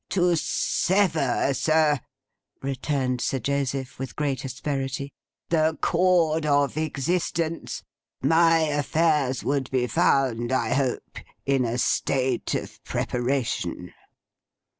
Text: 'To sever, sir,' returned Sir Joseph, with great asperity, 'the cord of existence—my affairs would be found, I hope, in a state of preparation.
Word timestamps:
'To 0.09 0.35
sever, 0.35 1.53
sir,' 1.53 1.99
returned 2.63 3.21
Sir 3.21 3.37
Joseph, 3.37 3.99
with 3.99 4.15
great 4.15 4.43
asperity, 4.43 5.13
'the 5.49 5.77
cord 5.79 6.43
of 6.43 6.75
existence—my 6.75 8.61
affairs 8.61 9.43
would 9.43 9.69
be 9.69 9.85
found, 9.85 10.51
I 10.51 10.73
hope, 10.73 11.19
in 11.45 11.65
a 11.65 11.77
state 11.77 12.55
of 12.55 12.83
preparation. 12.83 13.93